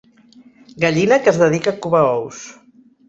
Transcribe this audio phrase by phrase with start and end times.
[0.85, 2.39] Gallina que es dedica a covar ous.